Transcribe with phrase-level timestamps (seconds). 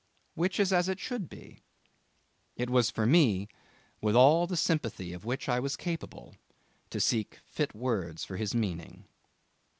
[0.33, 1.61] Which is as it should be.
[2.55, 3.47] It was for me,
[4.01, 6.33] with all the sympathy of which I was capable,
[6.89, 9.05] to seek fit words for his meaning.